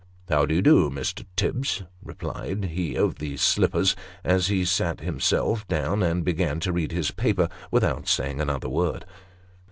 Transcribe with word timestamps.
"How 0.29 0.47
do 0.47 0.55
you 0.55 0.63
do, 0.63 0.89
Mr. 0.89 1.27
Tibbs?" 1.35 1.83
replied 2.01 2.65
he 2.65 2.95
of 2.95 3.17
the 3.19 3.37
slippers, 3.37 3.95
as 4.23 4.47
he 4.47 4.65
sat 4.65 5.01
him 5.01 5.19
self 5.19 5.67
down, 5.67 6.01
and 6.01 6.25
began 6.25 6.59
to 6.61 6.71
read 6.73 6.91
his 6.91 7.11
paper 7.11 7.47
without 7.69 8.07
saying 8.07 8.41
another 8.41 8.67
word. 8.67 9.05